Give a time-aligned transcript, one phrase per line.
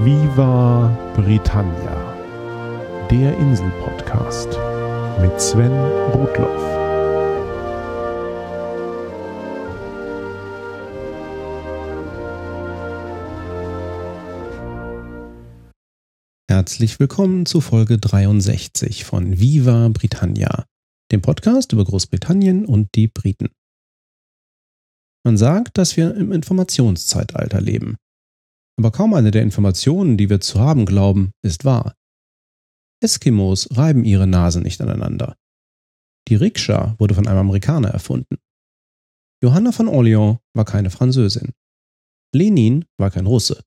[0.00, 4.46] Viva Britannia, der Insel-Podcast
[5.20, 5.72] mit Sven
[6.12, 6.62] Rudloff.
[16.48, 20.64] Herzlich willkommen zu Folge 63 von Viva Britannia,
[21.10, 23.48] dem Podcast über Großbritannien und die Briten.
[25.24, 27.96] Man sagt, dass wir im Informationszeitalter leben.
[28.78, 31.96] Aber kaum eine der Informationen, die wir zu haben glauben, ist wahr.
[33.02, 35.36] Eskimos reiben ihre Nasen nicht aneinander.
[36.28, 38.38] Die Rikscha wurde von einem Amerikaner erfunden.
[39.42, 41.52] Johanna von Orleans war keine Französin.
[42.32, 43.64] Lenin war kein Russe.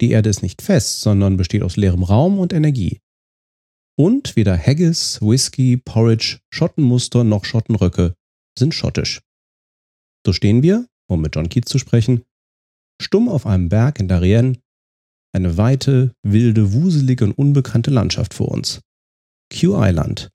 [0.00, 3.00] Die Erde ist nicht fest, sondern besteht aus leerem Raum und Energie.
[3.96, 8.14] Und weder Haggis, Whisky, Porridge, Schottenmuster noch Schottenröcke
[8.56, 9.20] sind schottisch.
[10.24, 12.24] So stehen wir, um mit John Keats zu sprechen,
[13.00, 14.58] stumm auf einem Berg in Darien,
[15.32, 18.80] eine weite, wilde, wuselige und unbekannte Landschaft vor uns.
[19.52, 20.30] Q Island.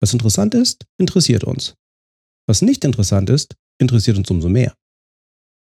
[0.00, 1.74] Was interessant ist, interessiert uns.
[2.46, 4.74] Was nicht interessant ist, interessiert uns umso mehr.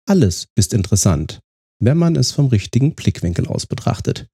[0.08, 1.40] Alles ist interessant,
[1.80, 4.28] wenn man es vom richtigen Blickwinkel aus betrachtet.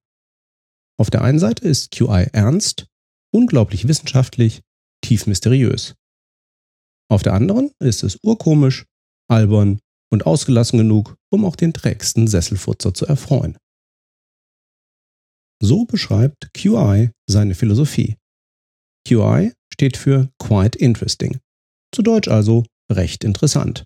[0.98, 2.86] Auf der einen Seite ist QI ernst,
[3.32, 4.62] unglaublich wissenschaftlich,
[5.02, 5.94] tief mysteriös.
[7.10, 8.86] Auf der anderen ist es urkomisch,
[9.28, 13.56] albern und ausgelassen genug, um auch den trägsten Sesselfutzer zu erfreuen.
[15.62, 18.16] So beschreibt QI seine Philosophie.
[19.06, 21.38] QI steht für Quite Interesting,
[21.94, 23.84] zu Deutsch also recht interessant,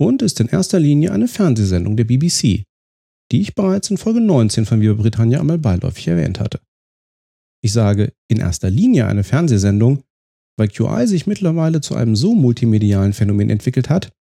[0.00, 2.64] und ist in erster Linie eine Fernsehsendung der BBC,
[3.30, 6.60] die ich bereits in Folge 19 von Viva Britannia einmal beiläufig erwähnt hatte.
[7.64, 10.02] Ich sage in erster Linie eine Fernsehsendung,
[10.58, 14.12] weil QI sich mittlerweile zu einem so multimedialen Phänomen entwickelt hat,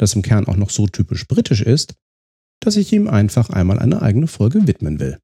[0.00, 1.94] das im Kern auch noch so typisch britisch ist,
[2.60, 5.18] dass ich ihm einfach einmal eine eigene Folge widmen will.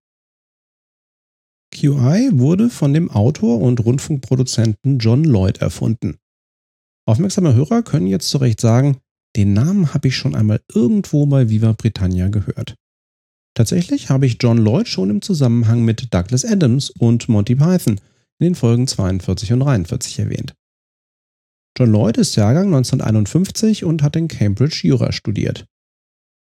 [1.72, 6.16] QI wurde von dem Autor und Rundfunkproduzenten John Lloyd erfunden.
[7.06, 8.98] Aufmerksame Hörer können jetzt zu Recht sagen,
[9.36, 12.74] den Namen habe ich schon einmal irgendwo bei Viva Britannia gehört.
[13.54, 18.00] Tatsächlich habe ich John Lloyd schon im Zusammenhang mit Douglas Adams und Monty Python
[18.38, 20.54] in den Folgen 42 und 43 erwähnt.
[21.78, 25.66] John Lloyd ist Jahrgang 1951 und hat in Cambridge Jura studiert.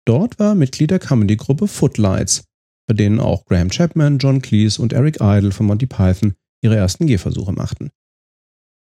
[0.06, 2.46] Dort war er Mitglied der Comedy-Gruppe Footlights,
[2.88, 7.06] bei denen auch Graham Chapman, John Cleese und Eric Idle von Monty Python ihre ersten
[7.06, 7.92] Gehversuche machten.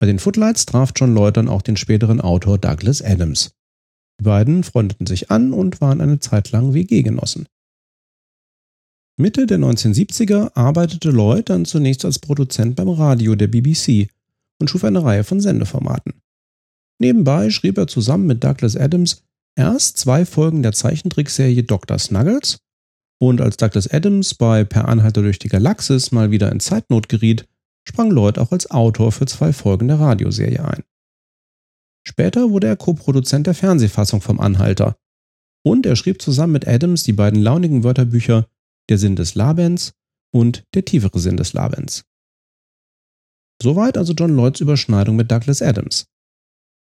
[0.00, 3.54] Bei den Footlights traf John Lloyd dann auch den späteren Autor Douglas Adams.
[4.18, 7.46] Die beiden freundeten sich an und waren eine Zeit lang WG-Genossen.
[9.18, 14.08] Mitte der 1970er arbeitete Lloyd dann zunächst als Produzent beim Radio der BBC
[14.58, 16.21] und schuf eine Reihe von Sendeformaten.
[16.98, 19.24] Nebenbei schrieb er zusammen mit Douglas Adams
[19.56, 21.98] erst zwei Folgen der Zeichentrickserie Dr.
[21.98, 22.58] Snuggles
[23.20, 27.46] und als Douglas Adams bei Per Anhalter durch die Galaxis mal wieder in Zeitnot geriet,
[27.88, 30.82] sprang Lloyd auch als Autor für zwei Folgen der Radioserie ein.
[32.04, 34.96] Später wurde er Co-Produzent der Fernsehfassung vom Anhalter
[35.64, 38.48] und er schrieb zusammen mit Adams die beiden launigen Wörterbücher
[38.88, 39.94] Der Sinn des Labens
[40.32, 42.04] und Der tiefere Sinn des Labens.
[43.62, 46.06] Soweit also John Lloyds Überschneidung mit Douglas Adams.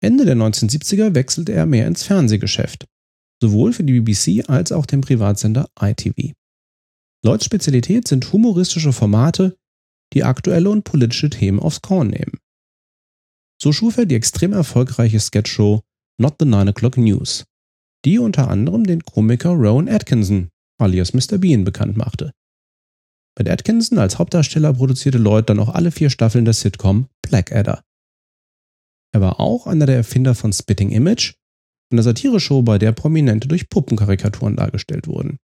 [0.05, 2.87] Ende der 1970er wechselte er mehr ins Fernsehgeschäft,
[3.43, 6.33] sowohl für die BBC als auch den Privatsender ITV.
[7.25, 9.57] Lloyds Spezialität sind humoristische Formate,
[10.13, 12.39] die aktuelle und politische Themen aufs Korn nehmen.
[13.61, 15.83] So schuf er die extrem erfolgreiche Sketchshow
[16.21, 17.45] Not the Nine O'Clock News,
[18.05, 21.39] die unter anderem den Komiker Rowan Atkinson alias Mr.
[21.39, 22.33] Bean bekannt machte.
[23.39, 27.83] Mit Atkinson als Hauptdarsteller produzierte Lloyd dann auch alle vier Staffeln der Sitcom Blackadder.
[29.15, 31.35] Er war auch einer der Erfinder von Spitting Image,
[31.93, 35.39] einer Satireshow, bei der Prominente durch Puppenkarikaturen dargestellt wurden.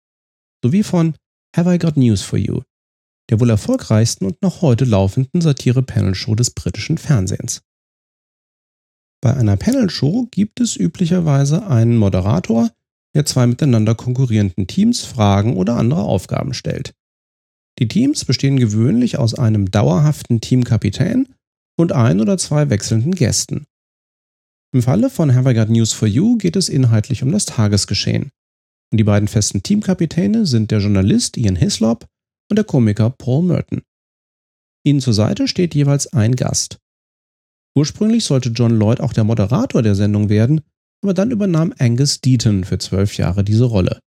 [0.63, 1.17] Sowie von
[1.57, 2.63] Have I Got News for You,
[3.29, 7.63] der wohl erfolgreichsten und noch heute laufenden Satire-Panel-Show des britischen Fernsehens.
[9.21, 12.71] Bei einer Panel-Show gibt es üblicherweise einen Moderator,
[13.17, 16.95] der zwei miteinander konkurrierenden Teams Fragen oder andere Aufgaben stellt.
[17.81, 21.35] Die Teams bestehen gewöhnlich aus einem dauerhaften Teamkapitän
[21.79, 23.67] und ein oder zwei wechselnden Gästen.
[24.73, 28.31] Im Falle von Have I Got News for You geht es inhaltlich um das Tagesgeschehen.
[28.93, 32.07] Und die beiden festen Teamkapitäne sind der Journalist Ian Hislop
[32.51, 33.83] und der Komiker Paul Merton.
[34.85, 36.79] Ihnen zur Seite steht jeweils ein Gast.
[37.77, 40.63] Ursprünglich sollte John Lloyd auch der Moderator der Sendung werden,
[41.03, 43.99] aber dann übernahm Angus Deaton für zwölf Jahre diese Rolle.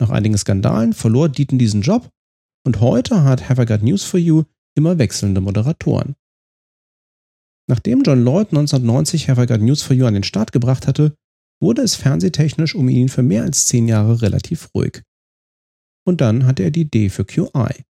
[0.00, 2.08] Nach einigen Skandalen verlor Deaton diesen Job
[2.66, 4.44] und heute hat Have I Got News for You
[4.74, 6.16] immer wechselnde Moderatoren.
[7.68, 11.14] Nachdem John Lloyd 1990 Have I Got News for You an den Start gebracht hatte,
[11.60, 15.02] wurde es fernsehtechnisch um ihn für mehr als zehn Jahre relativ ruhig.
[16.04, 17.84] und dann hatte er die D für QI.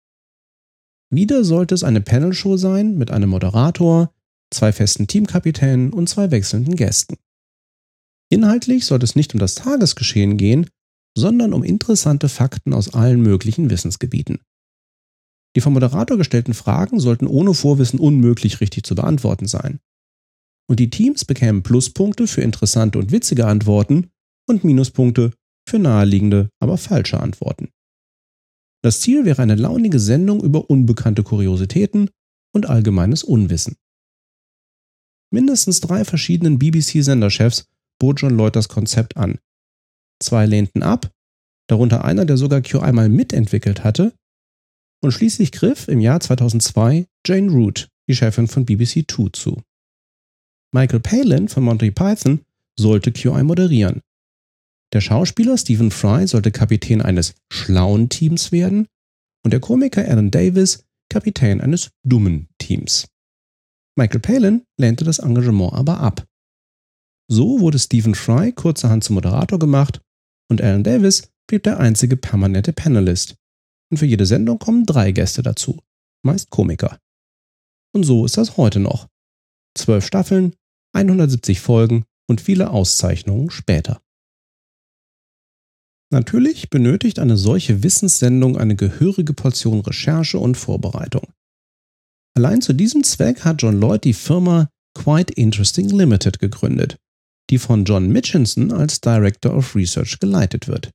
[1.10, 4.14] Wieder sollte es eine Panelshow sein mit einem Moderator,
[4.50, 7.16] zwei festen Teamkapitänen und zwei wechselnden Gästen.
[8.30, 10.68] Inhaltlich sollte es nicht um das Tagesgeschehen gehen,
[11.16, 14.38] sondern um interessante Fakten aus allen möglichen Wissensgebieten.
[15.58, 19.80] Die vom Moderator gestellten Fragen sollten ohne Vorwissen unmöglich richtig zu beantworten sein.
[20.70, 24.08] Und die Teams bekämen Pluspunkte für interessante und witzige Antworten
[24.48, 25.32] und Minuspunkte
[25.68, 27.70] für naheliegende, aber falsche Antworten.
[28.84, 32.08] Das Ziel wäre eine launige Sendung über unbekannte Kuriositäten
[32.54, 33.74] und allgemeines Unwissen.
[35.32, 37.64] Mindestens drei verschiedenen BBC-Senderchefs
[38.00, 39.40] bot John Lloyd das Konzept an.
[40.22, 41.10] Zwei lehnten ab,
[41.68, 44.14] darunter einer, der sogar QI einmal mitentwickelt hatte,
[45.00, 49.62] und schließlich griff im Jahr 2002 Jane Root, die Chefin von BBC Two, zu.
[50.72, 52.40] Michael Palin von Monty Python
[52.78, 54.02] sollte QI moderieren.
[54.92, 58.88] Der Schauspieler Stephen Fry sollte Kapitän eines schlauen Teams werden
[59.44, 63.08] und der Komiker Alan Davis Kapitän eines dummen Teams.
[63.96, 66.26] Michael Palin lehnte das Engagement aber ab.
[67.30, 70.00] So wurde Stephen Fry kurzerhand zum Moderator gemacht
[70.50, 73.36] und Alan Davis blieb der einzige permanente Panelist.
[73.90, 75.80] Und für jede Sendung kommen drei Gäste dazu,
[76.22, 76.98] meist Komiker.
[77.94, 79.08] Und so ist das heute noch.
[79.76, 80.54] Zwölf Staffeln,
[80.94, 84.02] 170 Folgen und viele Auszeichnungen später.
[86.10, 91.32] Natürlich benötigt eine solche Wissenssendung eine gehörige Portion Recherche und Vorbereitung.
[92.34, 96.98] Allein zu diesem Zweck hat John Lloyd die Firma Quite Interesting Limited gegründet,
[97.50, 100.90] die von John Mitchinson als Director of Research geleitet wird.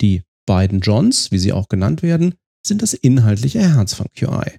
[0.00, 2.34] Die beiden Johns, wie sie auch genannt werden,
[2.66, 4.58] sind das inhaltliche Herz von QI.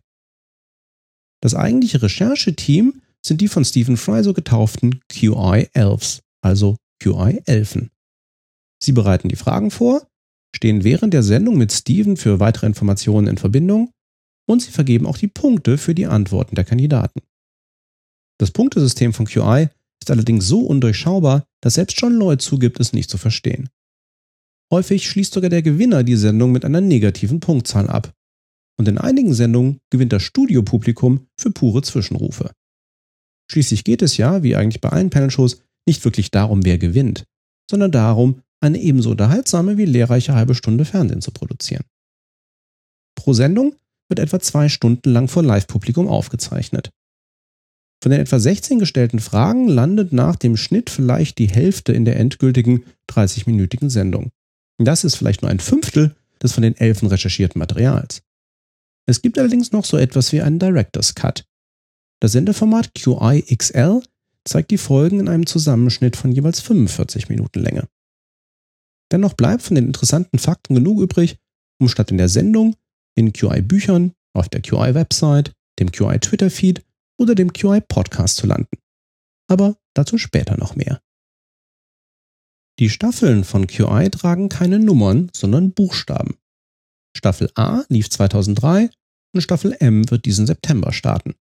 [1.41, 7.91] Das eigentliche Rechercheteam sind die von Stephen Fry so getauften QI Elves, also QI Elfen.
[8.81, 10.07] Sie bereiten die Fragen vor,
[10.55, 13.91] stehen während der Sendung mit Stephen für weitere Informationen in Verbindung
[14.47, 17.21] und sie vergeben auch die Punkte für die Antworten der Kandidaten.
[18.37, 19.69] Das Punktesystem von QI
[20.01, 23.69] ist allerdings so undurchschaubar, dass selbst John Lloyd zugibt, es nicht zu verstehen.
[24.71, 28.13] Häufig schließt sogar der Gewinner die Sendung mit einer negativen Punktzahl ab.
[28.77, 32.51] Und in einigen Sendungen gewinnt das Studiopublikum für pure Zwischenrufe.
[33.49, 37.25] Schließlich geht es ja, wie eigentlich bei allen Panelshows, nicht wirklich darum, wer gewinnt,
[37.69, 41.83] sondern darum, eine ebenso unterhaltsame wie lehrreiche halbe Stunde Fernsehen zu produzieren.
[43.15, 43.75] Pro Sendung
[44.09, 46.89] wird etwa zwei Stunden lang vor Live-Publikum aufgezeichnet.
[48.03, 52.17] Von den etwa 16 gestellten Fragen landet nach dem Schnitt vielleicht die Hälfte in der
[52.17, 54.31] endgültigen 30-minütigen Sendung.
[54.77, 58.21] Das ist vielleicht nur ein Fünftel des von den Elfen recherchierten Materials.
[59.07, 61.45] Es gibt allerdings noch so etwas wie einen Director's Cut.
[62.21, 64.01] Das Sendeformat QI XL
[64.45, 67.87] zeigt die Folgen in einem Zusammenschnitt von jeweils 45 Minuten Länge.
[69.11, 71.37] Dennoch bleibt von den interessanten Fakten genug übrig,
[71.79, 72.75] um statt in der Sendung
[73.15, 76.83] in QI-Büchern, auf der QI-Website, dem QI-Twitter-Feed
[77.19, 78.77] oder dem QI-Podcast zu landen.
[79.47, 81.01] Aber dazu später noch mehr.
[82.79, 86.35] Die Staffeln von QI tragen keine Nummern, sondern Buchstaben.
[87.15, 88.89] Staffel A lief 2003
[89.33, 91.35] und Staffel M wird diesen September starten.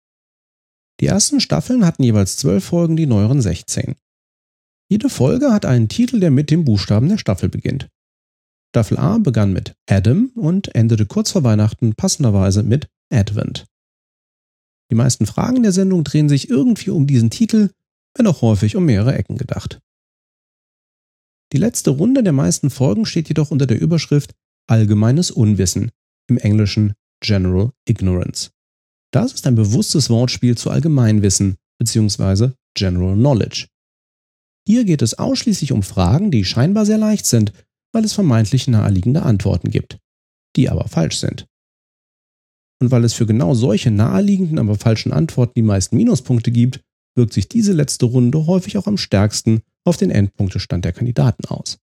[1.00, 3.96] Die ersten Staffeln hatten jeweils zwölf Folgen, die neueren 16.
[4.90, 7.88] Jede Folge hat einen Titel, der mit dem Buchstaben der Staffel beginnt.
[8.74, 13.66] Staffel A begann mit Adam und endete kurz vor Weihnachten passenderweise mit Advent.
[14.90, 17.70] Die meisten Fragen der Sendung drehen sich irgendwie um diesen Titel,
[18.14, 19.80] wenn auch häufig um mehrere Ecken gedacht.
[21.52, 24.32] Die letzte Runde der meisten Folgen steht jedoch unter der Überschrift
[24.68, 25.90] Allgemeines Unwissen,
[26.30, 28.50] im Englischen General Ignorance.
[29.12, 32.52] Das ist ein bewusstes Wortspiel zu Allgemeinwissen bzw.
[32.74, 33.66] General Knowledge.
[34.66, 37.52] Hier geht es ausschließlich um Fragen, die scheinbar sehr leicht sind,
[37.92, 39.98] weil es vermeintlich naheliegende Antworten gibt,
[40.56, 41.46] die aber falsch sind.
[42.80, 46.80] Und weil es für genau solche naheliegenden, aber falschen Antworten die meisten Minuspunkte gibt,
[47.14, 51.78] wirkt sich diese letzte Runde häufig auch am stärksten auf den Endpunktestand der Kandidaten aus.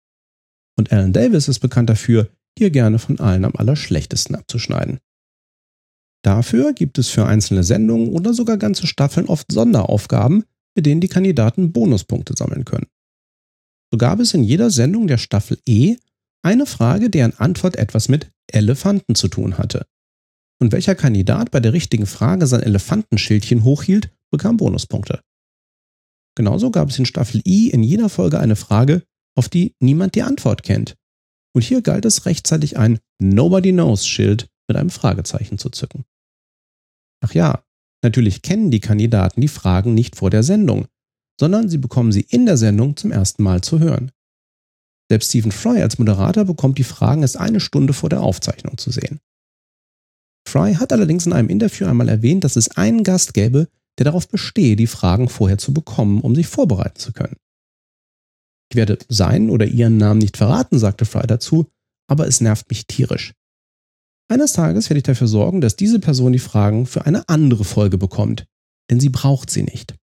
[0.77, 4.99] Und Alan Davis ist bekannt dafür, hier gerne von allen am allerschlechtesten abzuschneiden.
[6.23, 10.43] Dafür gibt es für einzelne Sendungen oder sogar ganze Staffeln oft Sonderaufgaben,
[10.75, 12.87] mit denen die Kandidaten Bonuspunkte sammeln können.
[13.91, 15.97] So gab es in jeder Sendung der Staffel E
[16.41, 19.85] eine Frage, deren Antwort etwas mit Elefanten zu tun hatte.
[20.61, 25.21] Und welcher Kandidat bei der richtigen Frage sein Elefantenschildchen hochhielt, bekam Bonuspunkte.
[26.39, 29.03] Genauso gab es in Staffel I in jeder Folge eine Frage,
[29.37, 30.95] auf die niemand die Antwort kennt.
[31.53, 36.05] Und hier galt es rechtzeitig ein Nobody Knows Schild mit einem Fragezeichen zu zücken.
[37.19, 37.61] Ach ja,
[38.01, 40.87] natürlich kennen die Kandidaten die Fragen nicht vor der Sendung,
[41.37, 44.13] sondern sie bekommen sie in der Sendung zum ersten Mal zu hören.
[45.11, 48.91] Selbst Stephen Fry als Moderator bekommt die Fragen erst eine Stunde vor der Aufzeichnung zu
[48.91, 49.19] sehen.
[50.47, 53.67] Fry hat allerdings in einem Interview einmal erwähnt, dass es einen Gast gäbe,
[53.99, 57.35] der darauf bestehe, die Fragen vorher zu bekommen, um sich vorbereiten zu können.
[58.71, 61.67] Ich werde seinen oder ihren Namen nicht verraten, sagte Fry dazu,
[62.07, 63.33] aber es nervt mich tierisch.
[64.31, 67.97] Eines Tages werde ich dafür sorgen, dass diese Person die Fragen für eine andere Folge
[67.97, 68.45] bekommt,
[68.89, 69.95] denn sie braucht sie nicht.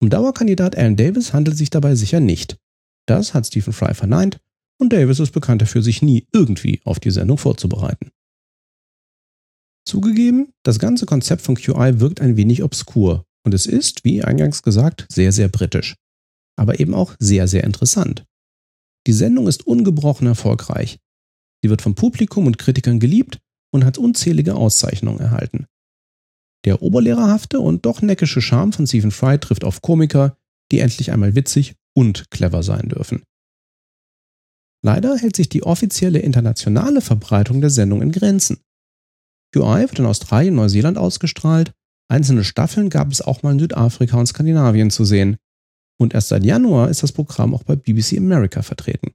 [0.00, 2.56] Um Dauerkandidat Alan Davis handelt es sich dabei sicher nicht.
[3.06, 4.38] Das hat Stephen Fry verneint
[4.78, 8.12] und Davis ist bekannt dafür, sich nie irgendwie auf die Sendung vorzubereiten.
[9.88, 14.62] Zugegeben, das ganze Konzept von QI wirkt ein wenig obskur und es ist, wie eingangs
[14.62, 15.94] gesagt, sehr, sehr britisch.
[16.56, 18.26] Aber eben auch sehr, sehr interessant.
[19.06, 20.98] Die Sendung ist ungebrochen erfolgreich.
[21.62, 23.38] Sie wird vom Publikum und Kritikern geliebt
[23.72, 25.64] und hat unzählige Auszeichnungen erhalten.
[26.66, 30.36] Der oberlehrerhafte und doch neckische Charme von Stephen Fry trifft auf Komiker,
[30.70, 33.22] die endlich einmal witzig und clever sein dürfen.
[34.84, 38.58] Leider hält sich die offizielle internationale Verbreitung der Sendung in Grenzen.
[39.52, 41.72] QI wird in Australien und Neuseeland ausgestrahlt,
[42.08, 45.36] einzelne Staffeln gab es auch mal in Südafrika und Skandinavien zu sehen.
[46.00, 49.12] Und erst seit Januar ist das Programm auch bei BBC America vertreten.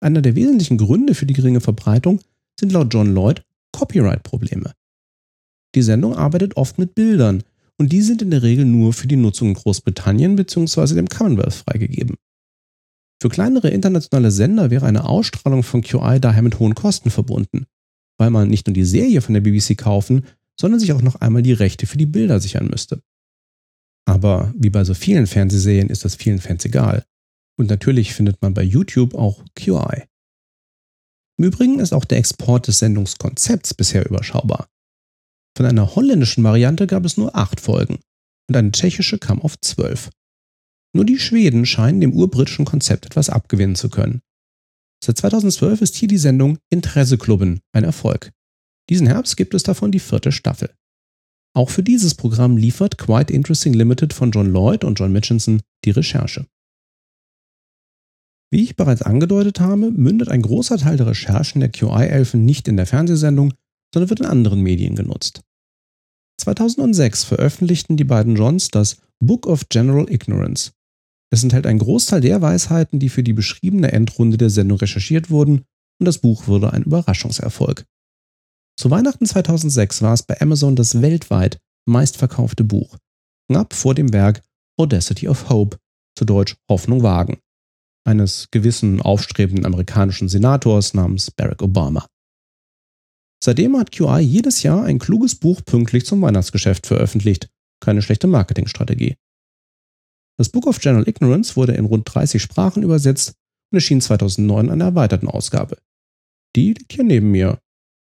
[0.00, 2.20] Einer der wesentlichen Gründe für die geringe Verbreitung
[2.58, 4.72] sind laut John Lloyd Copyright-Probleme.
[5.74, 7.44] Die Sendung arbeitet oft mit Bildern
[7.78, 10.94] und die sind in der Regel nur für die Nutzung in Großbritannien bzw.
[10.94, 12.16] dem Commonwealth freigegeben.
[13.22, 17.66] Für kleinere internationale Sender wäre eine Ausstrahlung von QI daher mit hohen Kosten verbunden,
[18.22, 20.26] weil man nicht nur die Serie von der BBC kaufen,
[20.56, 23.02] sondern sich auch noch einmal die Rechte für die Bilder sichern müsste.
[24.04, 27.04] Aber wie bei so vielen Fernsehserien ist das vielen Fans egal.
[27.58, 30.04] Und natürlich findet man bei YouTube auch QI.
[31.36, 34.68] Im Übrigen ist auch der Export des Sendungskonzepts bisher überschaubar.
[35.56, 37.98] Von einer holländischen Variante gab es nur acht Folgen
[38.48, 40.10] und eine tschechische kam auf zwölf.
[40.94, 44.22] Nur die Schweden scheinen dem urbritischen Konzept etwas abgewinnen zu können.
[45.04, 48.30] Seit 2012 ist hier die Sendung Interesseklubben ein Erfolg.
[48.88, 50.72] Diesen Herbst gibt es davon die vierte Staffel.
[51.54, 55.90] Auch für dieses Programm liefert Quite Interesting Limited von John Lloyd und John Mitchinson die
[55.90, 56.46] Recherche.
[58.50, 62.76] Wie ich bereits angedeutet habe, mündet ein großer Teil der Recherchen der QI-Elfen nicht in
[62.76, 63.54] der Fernsehsendung,
[63.92, 65.40] sondern wird in anderen Medien genutzt.
[66.40, 70.72] 2006 veröffentlichten die beiden Johns das Book of General Ignorance.
[71.32, 75.64] Es enthält einen Großteil der Weisheiten, die für die beschriebene Endrunde der Sendung recherchiert wurden,
[75.98, 77.86] und das Buch wurde ein Überraschungserfolg.
[78.78, 81.58] Zu Weihnachten 2006 war es bei Amazon das weltweit
[81.88, 82.98] meistverkaufte Buch,
[83.48, 84.42] knapp vor dem Werk
[84.78, 85.78] Audacity of Hope,
[86.18, 87.38] zu Deutsch Hoffnung wagen,
[88.06, 92.06] eines gewissen aufstrebenden amerikanischen Senators namens Barack Obama.
[93.42, 97.48] Seitdem hat QI jedes Jahr ein kluges Buch pünktlich zum Weihnachtsgeschäft veröffentlicht.
[97.80, 99.16] Keine schlechte Marketingstrategie.
[100.42, 103.34] Das Book of General Ignorance wurde in rund 30 Sprachen übersetzt
[103.70, 105.78] und erschien 2009 in einer erweiterten Ausgabe.
[106.56, 107.60] Die liegt hier neben mir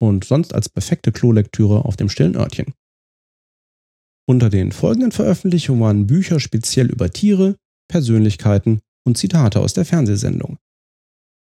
[0.00, 2.72] und sonst als perfekte Klolektüre auf dem stillen Örtchen.
[4.28, 7.56] Unter den folgenden Veröffentlichungen waren Bücher speziell über Tiere,
[7.88, 10.58] Persönlichkeiten und Zitate aus der Fernsehsendung.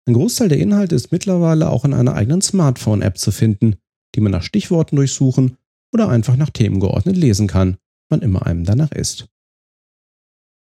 [0.08, 3.76] Ein Großteil der Inhalte ist mittlerweile auch in einer eigenen Smartphone-App zu finden,
[4.16, 5.58] die man nach Stichworten durchsuchen
[5.94, 7.78] oder einfach nach Themen geordnet lesen kann,
[8.10, 9.28] wann immer einem danach ist.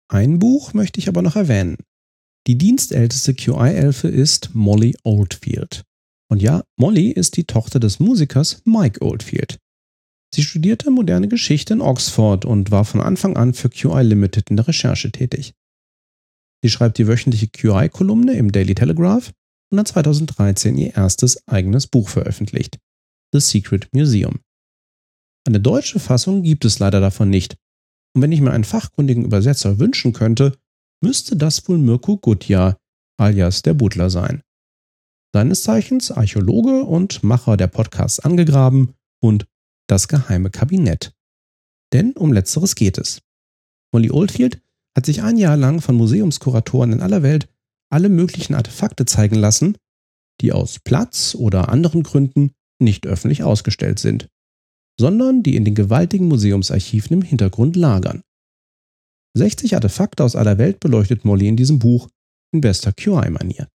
[0.08, 1.78] Ein Buch möchte ich aber noch erwähnen.
[2.48, 5.84] Die dienstälteste QI-Elfe ist Molly Oldfield.
[6.30, 9.60] Und ja, Molly ist die Tochter des Musikers Mike Oldfield.
[10.34, 14.58] Sie studierte moderne Geschichte in Oxford und war von Anfang an für QI Limited in
[14.58, 15.54] der Recherche tätig.
[16.62, 19.32] Sie schreibt die wöchentliche QI-Kolumne im Daily Telegraph
[19.72, 22.80] und hat 2013 ihr erstes eigenes Buch veröffentlicht,
[23.32, 24.40] The Secret Museum.
[25.48, 27.56] Eine deutsche Fassung gibt es leider davon nicht.
[28.16, 30.58] Und wenn ich mir einen fachkundigen Übersetzer wünschen könnte,
[31.02, 32.78] müsste das wohl Mirko Gutjahr,
[33.18, 34.42] alias der Butler sein.
[35.34, 39.46] Seines Zeichens Archäologe und Macher der Podcasts Angegraben und
[39.88, 41.14] Das geheime Kabinett.
[41.94, 43.22] Denn um letzteres geht es.
[43.92, 44.62] Molly Oldfield
[44.96, 47.50] hat sich ein Jahr lang von Museumskuratoren in aller Welt
[47.92, 49.78] alle möglichen Artefakte zeigen lassen,
[50.42, 54.28] die aus Platz oder anderen Gründen nicht öffentlich ausgestellt sind,
[55.00, 58.22] sondern die in den gewaltigen Museumsarchiven im Hintergrund lagern.
[59.38, 62.10] 60 Artefakte aus aller Welt beleuchtet Molly in diesem Buch
[62.54, 63.68] in bester QI-Manier.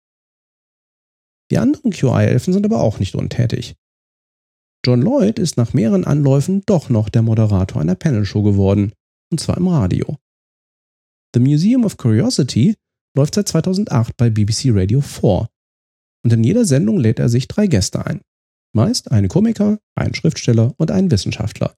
[1.50, 3.74] Die anderen QI-Elfen sind aber auch nicht untätig.
[4.86, 8.92] John Lloyd ist nach mehreren Anläufen doch noch der Moderator einer Panelshow geworden,
[9.30, 10.16] und zwar im Radio.
[11.34, 12.76] The Museum of Curiosity
[13.14, 15.48] läuft seit 2008 bei BBC Radio 4
[16.24, 18.20] und in jeder Sendung lädt er sich drei Gäste ein.
[18.72, 21.74] Meist einen Komiker, einen Schriftsteller und einen Wissenschaftler.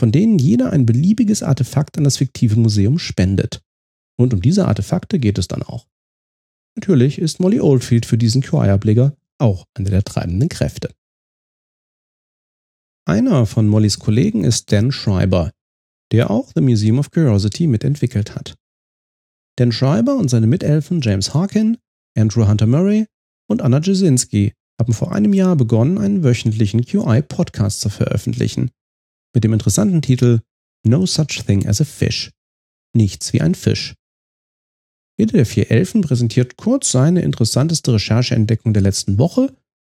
[0.00, 3.62] Von denen jeder ein beliebiges Artefakt an das fiktive Museum spendet.
[4.16, 5.86] Und um diese Artefakte geht es dann auch.
[6.76, 10.90] natürlich ist Molly Oldfield für diesen QI-Ableger auch eine der treibenden Kräfte.
[13.06, 15.52] Einer von Mollys Kollegen ist Dan Schreiber,
[16.10, 18.56] der auch The Museum of Curiosity mitentwickelt hat.
[19.56, 21.76] Dan Schreiber und seine Mitelfen James Harkin,
[22.16, 23.06] Andrew Hunter Murray
[23.48, 28.70] und Anna Jasinski haben vor einem Jahr begonnen, einen wöchentlichen QI-Podcast zu veröffentlichen,
[29.34, 30.40] mit dem interessanten Titel
[30.86, 32.30] No Such Thing as a Fish.
[32.94, 33.94] Nichts wie ein Fisch.
[35.18, 39.54] Jeder der vier Elfen präsentiert kurz seine interessanteste Rechercheentdeckung der letzten Woche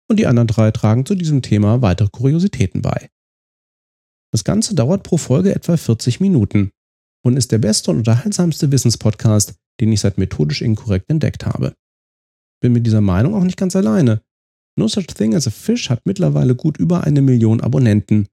[0.08, 3.08] und die anderen drei tragen zu diesem Thema weitere Kuriositäten bei.
[4.32, 6.70] Das Ganze dauert pro Folge etwa 40 Minuten
[7.24, 11.74] und ist der beste und unterhaltsamste Wissenspodcast, den ich seit methodisch inkorrekt entdeckt habe.
[12.60, 14.22] Bin mit dieser Meinung auch nicht ganz alleine.
[14.76, 18.26] No Such Thing as a Fish hat mittlerweile gut über eine Million Abonnenten.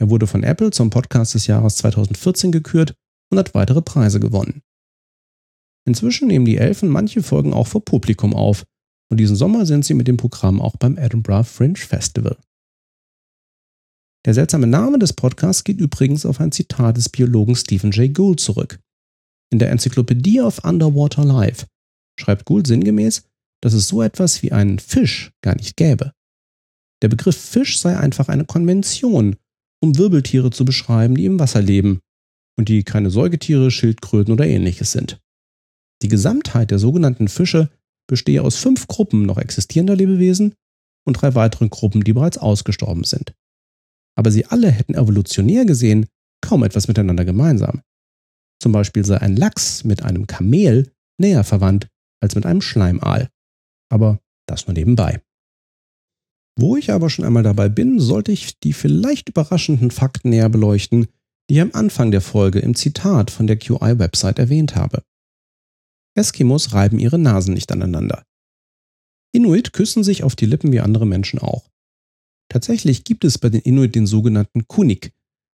[0.00, 2.94] Er wurde von Apple zum Podcast des Jahres 2014 gekürt
[3.30, 4.62] und hat weitere Preise gewonnen.
[5.86, 8.64] Inzwischen nehmen die Elfen manche Folgen auch vor Publikum auf
[9.10, 12.38] und diesen Sommer sind sie mit dem Programm auch beim Edinburgh Fringe Festival.
[14.24, 18.40] Der seltsame Name des Podcasts geht übrigens auf ein Zitat des Biologen Stephen Jay Gould
[18.40, 18.78] zurück.
[19.52, 21.66] In der Enzyklopädie of Underwater Life
[22.18, 23.24] schreibt Gould sinngemäß,
[23.62, 26.12] dass es so etwas wie einen Fisch gar nicht gäbe.
[27.02, 29.36] Der Begriff Fisch sei einfach eine Konvention,
[29.80, 32.00] um Wirbeltiere zu beschreiben, die im Wasser leben
[32.56, 35.20] und die keine Säugetiere, Schildkröten oder ähnliches sind.
[36.02, 37.70] Die Gesamtheit der sogenannten Fische
[38.08, 40.54] bestehe aus fünf Gruppen noch existierender Lebewesen
[41.06, 43.34] und drei weiteren Gruppen, die bereits ausgestorben sind.
[44.16, 46.06] Aber sie alle hätten evolutionär gesehen
[46.40, 47.82] kaum etwas miteinander gemeinsam.
[48.60, 51.88] Zum Beispiel sei ein Lachs mit einem Kamel näher verwandt
[52.20, 53.28] als mit einem Schleimaal.
[53.92, 55.20] Aber das nur nebenbei.
[56.58, 61.08] Wo ich aber schon einmal dabei bin, sollte ich die vielleicht überraschenden Fakten näher beleuchten,
[61.48, 65.02] die ich am Anfang der Folge im Zitat von der QI-Website erwähnt habe.
[66.14, 68.24] Eskimos reiben ihre Nasen nicht aneinander.
[69.34, 71.68] Inuit küssen sich auf die Lippen wie andere Menschen auch.
[72.48, 75.12] Tatsächlich gibt es bei den Inuit den sogenannten Kunik,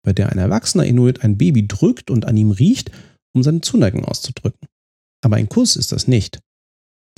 [0.04, 2.92] bei der ein erwachsener Inuit ein Baby drückt und an ihm riecht,
[3.36, 4.68] um seine Zuneigung auszudrücken.
[5.24, 6.40] Aber ein Kuss ist das nicht.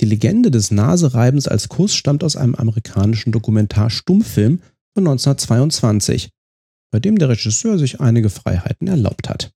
[0.00, 4.60] Die Legende des Nasereibens als Kuss stammt aus einem amerikanischen Dokumentar-Stummfilm
[4.94, 6.30] von 1922,
[6.92, 9.52] bei dem der Regisseur sich einige Freiheiten erlaubt hat.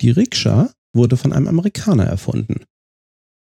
[0.00, 2.64] Die Rikscha wurde von einem Amerikaner erfunden.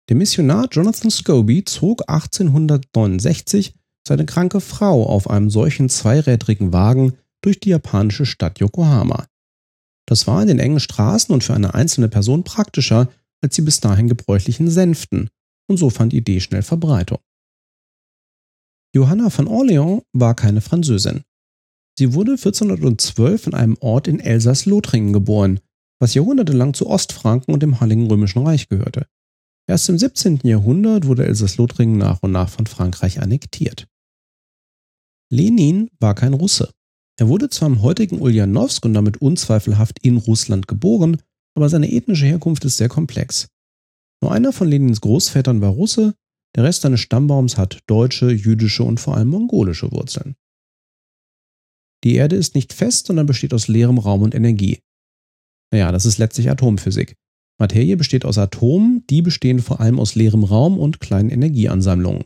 [0.09, 3.73] Der Missionar Jonathan Scobie zog 1869
[4.07, 9.27] seine kranke Frau auf einem solchen zweirädrigen Wagen durch die japanische Stadt Yokohama.
[10.05, 13.09] Das war in den engen Straßen und für eine einzelne Person praktischer
[13.43, 15.29] als die bis dahin gebräuchlichen Sänften,
[15.69, 17.19] und so fand die Idee schnell Verbreitung.
[18.95, 21.23] Johanna von Orléans war keine Französin.
[21.97, 25.59] Sie wurde 1412 in einem Ort in Elsass-Lothringen geboren,
[25.99, 29.07] was jahrhundertelang zu Ostfranken und dem Heiligen Römischen Reich gehörte.
[29.67, 30.41] Erst im 17.
[30.43, 33.87] Jahrhundert wurde Elsass-Lothringen nach und nach von Frankreich annektiert.
[35.31, 36.71] Lenin war kein Russe.
[37.17, 41.21] Er wurde zwar im heutigen Ulyanowsk und damit unzweifelhaft in Russland geboren,
[41.55, 43.47] aber seine ethnische Herkunft ist sehr komplex.
[44.21, 46.15] Nur einer von Lenins Großvätern war Russe,
[46.55, 50.35] der Rest seines Stammbaums hat deutsche, jüdische und vor allem mongolische Wurzeln.
[52.03, 54.79] Die Erde ist nicht fest, sondern besteht aus leerem Raum und Energie.
[55.71, 57.15] Naja, das ist letztlich Atomphysik.
[57.59, 62.25] Materie besteht aus Atomen, die bestehen vor allem aus leerem Raum und kleinen Energieansammlungen.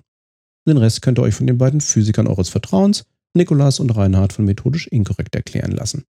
[0.68, 4.46] Den Rest könnt ihr euch von den beiden Physikern eures Vertrauens, Nikolas und Reinhard von
[4.46, 6.06] methodisch inkorrekt erklären lassen.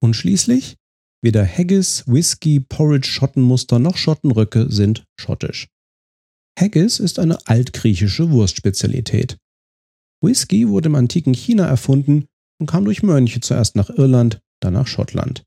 [0.00, 0.76] Und schließlich,
[1.22, 5.68] weder Haggis, Whisky, Porridge, Schottenmuster noch Schottenröcke sind schottisch.
[6.58, 9.38] Haggis ist eine altgriechische Wurstspezialität.
[10.22, 12.26] Whisky wurde im antiken China erfunden
[12.60, 15.44] und kam durch Mönche zuerst nach Irland, dann nach Schottland.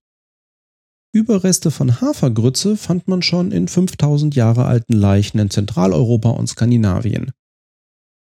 [1.14, 7.32] Überreste von Hafergrütze fand man schon in 5000 Jahre alten Leichen in Zentraleuropa und Skandinavien.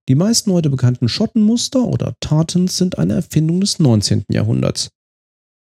[0.10, 4.26] Die meisten heute bekannten Schottenmuster oder Tartans sind eine Erfindung des 19.
[4.30, 4.90] Jahrhunderts.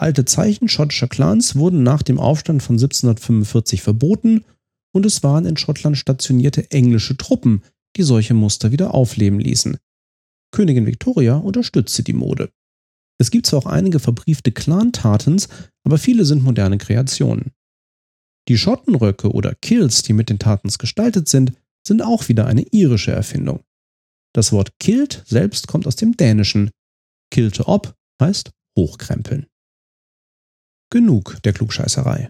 [0.04, 4.44] Alte Zeichen schottischer Clans wurden nach dem Aufstand von 1745 verboten
[4.94, 7.64] und es waren in Schottland stationierte englische Truppen,
[7.96, 9.78] die solche Muster wieder aufleben ließen.
[10.52, 12.52] Königin Victoria unterstützte die Mode.
[13.18, 15.48] Es gibt zwar auch einige verbriefte Clan-Tartans,
[15.86, 17.54] aber viele sind moderne Kreationen.
[18.50, 21.54] Die Schottenröcke oder Kills, die mit den Tartans gestaltet sind,
[21.88, 23.62] sind auch wieder eine irische Erfindung.
[24.36, 26.72] Das Wort Kilt selbst kommt aus dem Dänischen.
[27.32, 29.48] Kilte ob heißt hochkrempeln.
[30.94, 32.30] Genug der Klugscheißerei.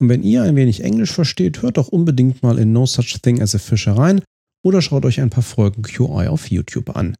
[0.00, 3.40] Und wenn ihr ein wenig Englisch versteht, hört doch unbedingt mal in No Such Thing
[3.40, 4.20] as a Fisher rein
[4.64, 7.14] oder schaut euch ein paar Folgen QI auf YouTube an.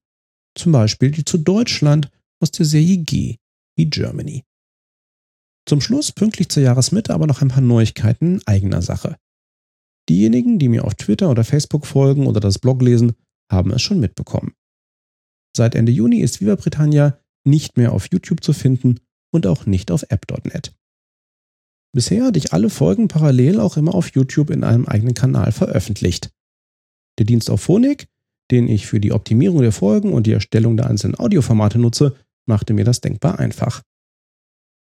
[0.58, 3.36] Zum Beispiel die zu Deutschland aus der Serie G
[3.76, 4.42] wie Germany.
[5.64, 9.16] Zum Schluss, pünktlich zur Jahresmitte, aber noch ein paar Neuigkeiten in eigener Sache.
[10.08, 13.12] Diejenigen, die mir auf Twitter oder Facebook folgen oder das Blog lesen,
[13.48, 14.54] haben es schon mitbekommen.
[15.56, 18.98] Seit Ende Juni ist Viva Britannia nicht mehr auf YouTube zu finden
[19.32, 20.72] und auch nicht auf app.net.
[21.92, 26.30] Bisher hatte ich alle Folgen parallel auch immer auf YouTube in einem eigenen Kanal veröffentlicht.
[27.18, 28.06] Der Dienst auf Phonik,
[28.50, 32.74] den ich für die Optimierung der Folgen und die Erstellung der einzelnen Audioformate nutze, machte
[32.74, 33.82] mir das denkbar einfach.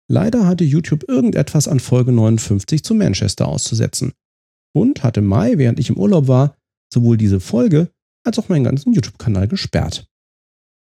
[0.09, 4.13] Leider hatte YouTube irgendetwas an Folge 59 zu Manchester auszusetzen
[4.73, 6.55] und hatte Mai, während ich im Urlaub war,
[6.93, 7.89] sowohl diese Folge
[8.25, 10.07] als auch meinen ganzen YouTube-Kanal gesperrt.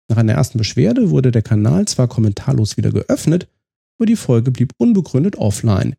[0.10, 3.50] Nach einer ersten Beschwerde wurde der Kanal zwar kommentarlos wieder geöffnet,
[3.98, 5.96] aber die Folge blieb unbegründet offline.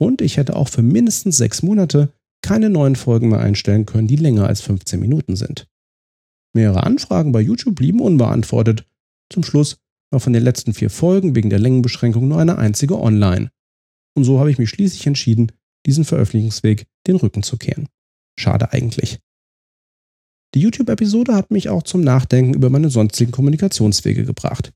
[0.00, 4.16] Und ich hätte auch für mindestens sechs Monate keine neuen Folgen mehr einstellen können, die
[4.16, 5.68] länger als 15 Minuten sind.
[6.54, 8.86] Mehrere Anfragen bei YouTube blieben unbeantwortet.
[9.30, 9.76] Zum Schluss
[10.10, 13.50] war von den letzten vier Folgen wegen der Längenbeschränkung nur eine einzige online.
[14.16, 15.52] Und so habe ich mich schließlich entschieden,
[15.86, 17.88] diesen Veröffentlichungsweg den Rücken zu kehren.
[18.38, 19.20] Schade eigentlich.
[20.54, 24.72] Die YouTube-Episode hat mich auch zum Nachdenken über meine sonstigen Kommunikationswege gebracht.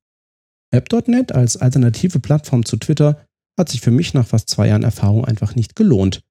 [0.71, 3.27] App.net als alternative Plattform zu Twitter
[3.59, 6.23] hat sich für mich nach fast zwei Jahren Erfahrung einfach nicht gelohnt.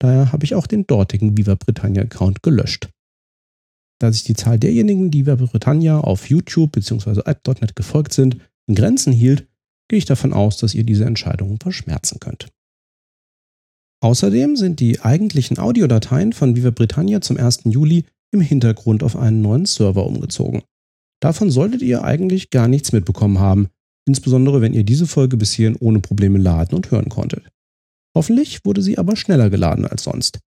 [0.00, 2.88] Daher habe ich auch den dortigen Viva Britannia Account gelöscht.
[4.00, 7.22] Da sich die Zahl derjenigen, die Viva Britannia auf YouTube bzw.
[7.24, 8.38] App.net gefolgt sind,
[8.68, 9.48] in Grenzen hielt,
[9.88, 12.48] gehe ich davon aus, dass ihr diese Entscheidung verschmerzen könnt.
[14.00, 17.62] Außerdem sind die eigentlichen Audiodateien von Viva Britannia zum 1.
[17.64, 20.62] Juli im Hintergrund auf einen neuen Server umgezogen.
[21.20, 23.68] Davon solltet ihr eigentlich gar nichts mitbekommen haben,
[24.08, 27.48] insbesondere wenn ihr diese Folge bis hierhin ohne Probleme laden und hören konntet.
[28.16, 30.40] Hoffentlich wurde sie aber schneller geladen als sonst.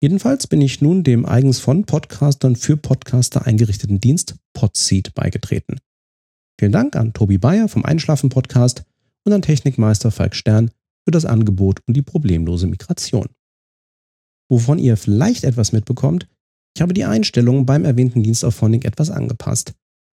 [0.00, 5.78] Jedenfalls bin ich nun dem eigens von Podcastern für Podcaster eingerichteten Dienst Podseed beigetreten.
[6.60, 8.84] Vielen Dank an Tobi Bayer vom Einschlafen Podcast
[9.24, 10.70] und an Technikmeister Falk Stern
[11.04, 13.28] für das Angebot und die problemlose Migration.
[14.50, 16.28] Wovon ihr vielleicht etwas mitbekommt,
[16.76, 19.72] ich habe die Einstellungen beim erwähnten Dienst auf Phonic etwas angepasst.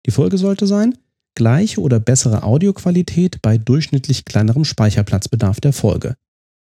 [0.06, 0.98] Die Folge sollte sein,
[1.35, 6.16] gleiche oder bessere Audioqualität bei durchschnittlich kleinerem Speicherplatzbedarf der Folge.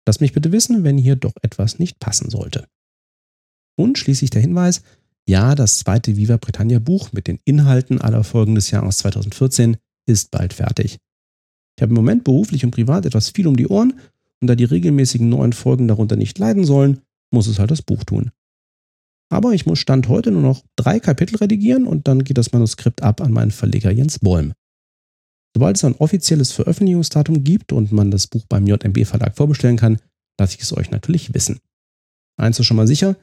[0.06, 2.66] Lasst mich bitte wissen, wenn hier doch etwas nicht passen sollte.
[3.76, 4.82] Und schließlich der Hinweis,
[5.26, 10.30] ja, das zweite Viva Britannia Buch mit den Inhalten aller Folgen des Jahres 2014 ist
[10.30, 10.98] bald fertig.
[11.76, 13.94] Ich habe im Moment beruflich und privat etwas viel um die Ohren
[14.40, 17.00] und da die regelmäßigen neuen Folgen darunter nicht leiden sollen,
[17.30, 18.30] muss es halt das Buch tun.
[19.34, 23.02] Aber ich muss Stand heute nur noch drei Kapitel redigieren und dann geht das Manuskript
[23.02, 24.52] ab an meinen Verleger Jens Bäum.
[25.52, 29.98] Sobald es ein offizielles Veröffentlichungsdatum gibt und man das Buch beim JMB Verlag vorbestellen kann,
[30.38, 31.58] lasse ich es euch natürlich wissen.
[32.36, 33.16] Eins ist schon mal sicher,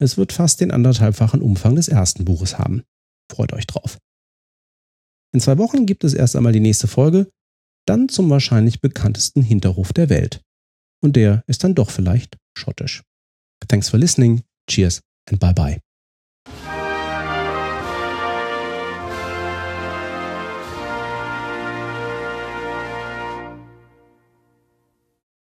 [0.00, 2.82] es wird fast den anderthalbfachen Umfang des ersten Buches haben.
[3.30, 3.98] Freut euch drauf.
[5.32, 7.30] In zwei Wochen gibt es erst einmal die nächste Folge,
[7.86, 10.40] dann zum wahrscheinlich bekanntesten Hinterhof der Welt.
[11.00, 13.04] Und der ist dann doch vielleicht schottisch.
[13.68, 14.42] Thanks for listening.
[14.68, 15.78] Cheers and bye bye.